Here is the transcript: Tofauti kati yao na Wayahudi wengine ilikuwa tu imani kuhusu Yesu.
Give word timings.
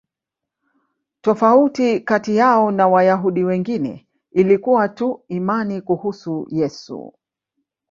Tofauti 1.21 1.99
kati 1.99 2.35
yao 2.35 2.71
na 2.71 2.87
Wayahudi 2.87 3.43
wengine 3.43 4.07
ilikuwa 4.31 4.89
tu 4.89 5.23
imani 5.27 5.81
kuhusu 5.81 6.47
Yesu. 6.49 7.13